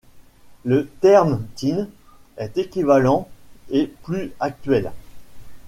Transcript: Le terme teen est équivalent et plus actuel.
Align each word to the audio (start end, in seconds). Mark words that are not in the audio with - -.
Le 0.65 0.87
terme 0.87 1.45
teen 1.55 1.87
est 2.35 2.57
équivalent 2.57 3.29
et 3.69 3.85
plus 4.01 4.31
actuel. 4.39 4.91